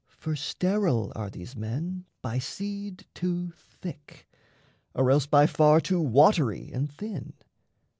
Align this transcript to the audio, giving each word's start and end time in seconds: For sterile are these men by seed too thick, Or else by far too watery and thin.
For 0.17 0.35
sterile 0.35 1.13
are 1.15 1.29
these 1.29 1.55
men 1.55 2.05
by 2.23 2.39
seed 2.39 3.05
too 3.13 3.51
thick, 3.55 4.27
Or 4.95 5.11
else 5.11 5.27
by 5.27 5.45
far 5.45 5.79
too 5.79 6.01
watery 6.01 6.71
and 6.73 6.91
thin. 6.91 7.33